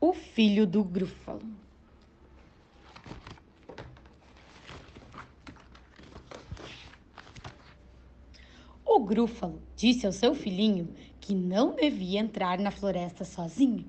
[0.00, 1.42] o filho do Grúfalo.
[8.84, 10.88] O Grúfalo disse ao seu filhinho
[11.20, 13.84] que não devia entrar na floresta sozinho.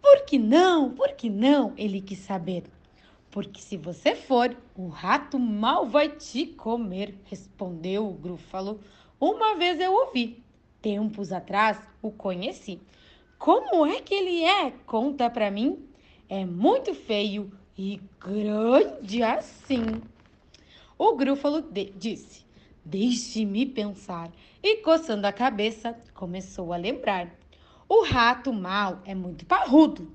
[0.00, 0.90] Por que não?
[0.94, 1.74] Por que não?
[1.76, 2.64] Ele quis saber.
[3.30, 8.80] Porque se você for, o rato mal vai te comer, respondeu o Grúfalo.
[9.20, 10.42] Uma vez eu ouvi.
[10.80, 12.80] Tempos atrás o conheci.
[13.44, 14.70] Como é que ele é?
[14.86, 15.86] Conta pra mim.
[16.30, 20.00] É muito feio e grande assim.
[20.96, 22.46] O Grúfalo de disse:
[22.82, 24.32] Deixe-me pensar.
[24.62, 27.34] E coçando a cabeça, começou a lembrar.
[27.86, 30.10] O rato mau é muito parrudo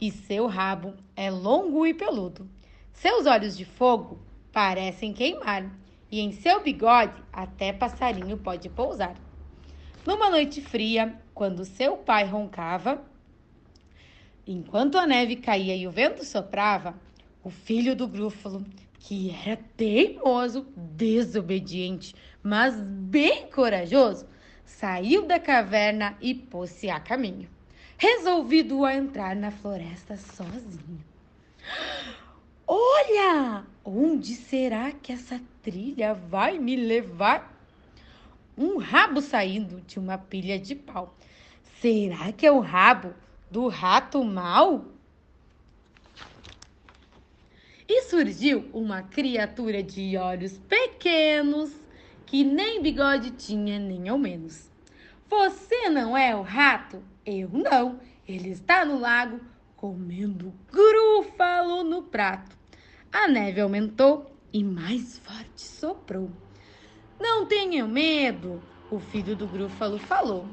[0.00, 2.48] e seu rabo é longo e peludo.
[2.94, 4.18] Seus olhos de fogo
[4.50, 5.70] parecem queimar
[6.10, 9.14] e em seu bigode até passarinho pode pousar.
[10.06, 13.02] Numa noite fria, quando seu pai roncava,
[14.46, 16.94] enquanto a neve caía e o vento soprava,
[17.42, 18.62] o filho do grúfalo
[18.98, 24.26] que era teimoso, desobediente, mas bem corajoso,
[24.64, 27.48] saiu da caverna e pôs-se a caminho,
[27.96, 31.02] resolvido a entrar na floresta sozinho.
[32.66, 33.64] Olha!
[33.82, 37.53] Onde será que essa trilha vai me levar?
[38.56, 41.16] Um rabo saindo de uma pilha de pau.
[41.80, 43.12] Será que é o rabo
[43.50, 44.86] do rato mau?
[47.88, 51.70] E surgiu uma criatura de olhos pequenos,
[52.24, 54.70] que nem bigode tinha, nem ao menos.
[55.28, 57.02] Você não é o rato?
[57.26, 58.00] Eu não.
[58.26, 59.40] Ele está no lago
[59.76, 62.56] comendo grúfalo no prato.
[63.12, 66.30] A neve aumentou e mais forte soprou.
[67.18, 70.46] Não tenha medo, o filho do grúfalo falou.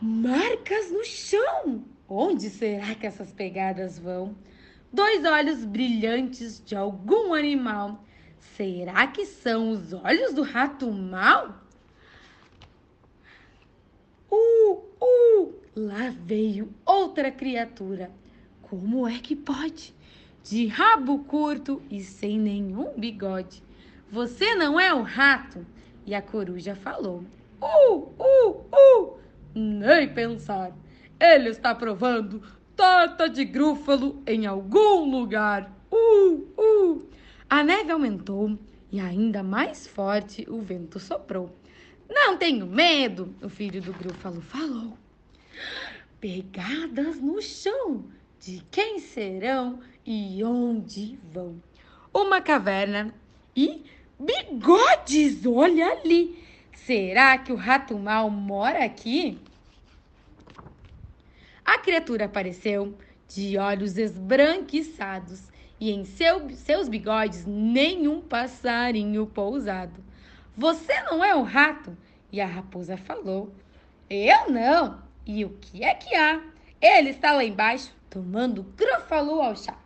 [0.00, 1.84] Marcas no chão!
[2.08, 4.34] Onde será que essas pegadas vão?
[4.92, 8.04] dois olhos brilhantes de algum animal.
[8.56, 11.62] Será que são os olhos do rato mau?
[14.30, 15.54] Uh, uh!
[15.74, 18.10] Lá veio outra criatura.
[18.60, 19.94] Como é que pode?
[20.42, 23.62] De rabo curto e sem nenhum bigode.
[24.12, 25.64] Você não é o rato?
[26.04, 27.24] E a coruja falou:
[27.62, 29.18] Uh, uh, uh!
[29.54, 30.70] Nem pensar.
[31.18, 32.42] Ele está provando
[32.76, 35.72] torta de grúfalo em algum lugar.
[35.90, 37.08] Uh, uh.
[37.48, 38.58] A neve aumentou
[38.90, 41.48] e ainda mais forte o vento soprou.
[42.06, 44.92] Não tenho medo, o filho do grúfalo falou.
[46.20, 48.04] Pegadas no chão,
[48.38, 51.62] de quem serão e onde vão?
[52.12, 53.14] Uma caverna
[53.56, 53.84] e
[54.18, 56.42] bigodes, olha ali.
[56.74, 59.38] Será que o rato mal mora aqui?
[61.64, 62.96] A criatura apareceu
[63.28, 65.42] de olhos esbranquiçados
[65.80, 70.02] e em seu, seus bigodes nenhum passarinho pousado.
[70.56, 71.96] Você não é o rato?
[72.30, 73.52] E a raposa falou:
[74.08, 75.02] Eu não.
[75.26, 76.42] E o que é que há?
[76.80, 79.76] Ele está lá embaixo tomando grúfalo ao chá.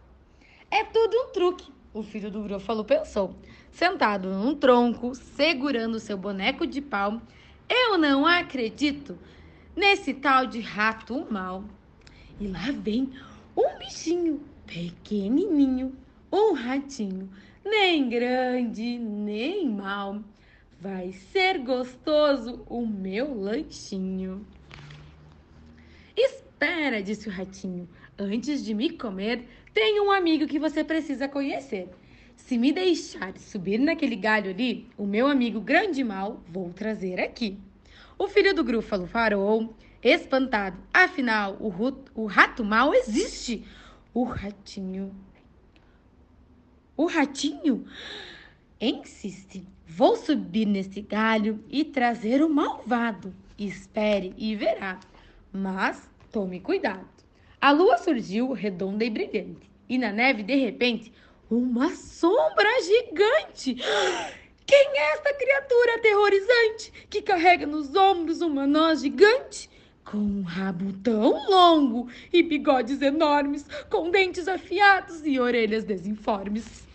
[0.70, 3.34] É tudo um truque, o filho do grúfalo pensou,
[3.72, 7.22] sentado num tronco, segurando seu boneco de pau.
[7.66, 9.18] Eu não acredito
[9.74, 11.64] nesse tal de rato mal.
[12.38, 13.10] E lá vem
[13.56, 15.96] um bichinho pequenininho,
[16.30, 17.30] um ratinho,
[17.64, 20.20] nem grande nem mal.
[20.78, 24.46] Vai ser gostoso o meu lanchinho.
[26.14, 27.88] Espera, disse o ratinho.
[28.18, 31.90] Antes de me comer, tem um amigo que você precisa conhecer.
[32.34, 37.58] Se me deixar subir naquele galho ali, o meu amigo grande mal vou trazer aqui.
[38.18, 40.78] O filho do grúfalo farou, espantado.
[40.92, 41.70] Afinal, o,
[42.14, 43.64] o rato mal existe.
[44.14, 45.14] O ratinho.
[46.96, 47.84] O ratinho
[48.80, 49.66] insiste.
[49.86, 53.34] Vou subir nesse galho e trazer o malvado.
[53.58, 54.98] Espere e verá.
[55.52, 57.15] Mas tome cuidado.
[57.60, 59.70] A lua surgiu redonda e brilhante.
[59.88, 61.12] E na neve, de repente,
[61.50, 63.76] uma sombra gigante.
[64.66, 69.70] Quem é esta criatura aterrorizante que carrega nos ombros uma noz gigante?
[70.04, 76.86] Com um rabo tão longo e bigodes enormes, com dentes afiados e orelhas desinformes.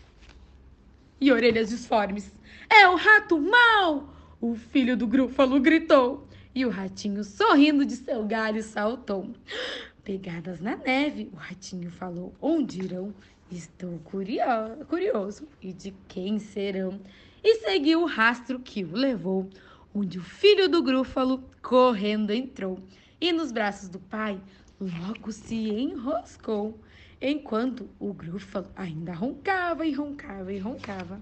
[1.19, 2.31] E orelhas disformes.
[2.69, 4.13] É o rato mau!
[4.39, 6.27] O filho do grúfalo gritou.
[6.53, 9.29] E o ratinho, sorrindo de seu galho, saltou.
[10.03, 13.13] Pegadas na neve, o ratinho falou: Onde irão?
[13.51, 15.47] Estou curioso.
[15.61, 16.99] E de quem serão?
[17.43, 19.49] e seguiu o rastro que o levou,
[19.93, 22.79] onde o filho do grúfalo correndo entrou.
[23.19, 24.39] E nos braços do pai,
[24.79, 26.79] logo se enroscou,
[27.21, 31.21] enquanto o Grúfalo ainda roncava e roncava e roncava.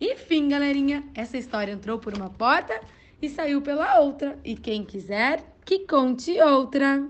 [0.00, 2.80] Enfim, galerinha, essa história entrou por uma porta
[3.20, 4.38] e saiu pela outra.
[4.42, 7.06] E quem quiser, que conte outra.